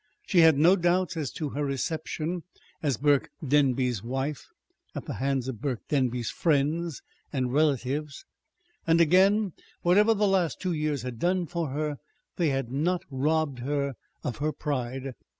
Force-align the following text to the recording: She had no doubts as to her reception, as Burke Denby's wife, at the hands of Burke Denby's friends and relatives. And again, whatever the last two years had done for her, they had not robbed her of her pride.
She 0.25 0.39
had 0.39 0.57
no 0.57 0.75
doubts 0.75 1.15
as 1.15 1.29
to 1.33 1.49
her 1.49 1.63
reception, 1.63 2.41
as 2.81 2.97
Burke 2.97 3.29
Denby's 3.47 4.01
wife, 4.01 4.47
at 4.95 5.05
the 5.05 5.13
hands 5.13 5.47
of 5.47 5.61
Burke 5.61 5.87
Denby's 5.89 6.31
friends 6.31 7.03
and 7.31 7.53
relatives. 7.53 8.25
And 8.87 8.99
again, 8.99 9.53
whatever 9.83 10.15
the 10.15 10.27
last 10.27 10.59
two 10.59 10.73
years 10.73 11.03
had 11.03 11.19
done 11.19 11.45
for 11.45 11.69
her, 11.69 11.97
they 12.37 12.49
had 12.49 12.71
not 12.71 13.03
robbed 13.11 13.59
her 13.59 13.93
of 14.23 14.37
her 14.37 14.51
pride. 14.51 15.13